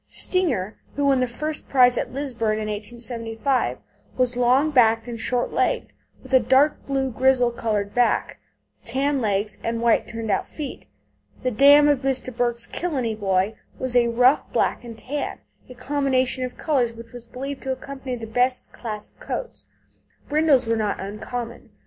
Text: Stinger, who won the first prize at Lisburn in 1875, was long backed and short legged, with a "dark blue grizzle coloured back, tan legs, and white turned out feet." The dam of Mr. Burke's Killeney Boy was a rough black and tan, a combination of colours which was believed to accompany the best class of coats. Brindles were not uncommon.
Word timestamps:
Stinger, 0.07 0.79
who 0.95 1.05
won 1.05 1.19
the 1.19 1.27
first 1.27 1.67
prize 1.69 1.95
at 1.95 2.11
Lisburn 2.11 2.53
in 2.53 2.67
1875, 2.69 3.83
was 4.17 4.35
long 4.35 4.71
backed 4.71 5.07
and 5.07 5.19
short 5.19 5.53
legged, 5.53 5.93
with 6.23 6.33
a 6.33 6.39
"dark 6.39 6.83
blue 6.87 7.11
grizzle 7.11 7.51
coloured 7.51 7.93
back, 7.93 8.39
tan 8.83 9.21
legs, 9.21 9.59
and 9.63 9.79
white 9.79 10.07
turned 10.07 10.31
out 10.31 10.47
feet." 10.47 10.87
The 11.43 11.51
dam 11.51 11.87
of 11.87 11.99
Mr. 12.01 12.35
Burke's 12.35 12.65
Killeney 12.65 13.13
Boy 13.13 13.53
was 13.77 13.95
a 13.95 14.07
rough 14.07 14.51
black 14.51 14.83
and 14.83 14.97
tan, 14.97 15.37
a 15.69 15.75
combination 15.75 16.43
of 16.45 16.57
colours 16.57 16.93
which 16.93 17.11
was 17.11 17.27
believed 17.27 17.61
to 17.61 17.71
accompany 17.71 18.15
the 18.15 18.25
best 18.25 18.71
class 18.71 19.09
of 19.09 19.19
coats. 19.19 19.67
Brindles 20.27 20.65
were 20.65 20.75
not 20.77 20.99
uncommon. 20.99 21.69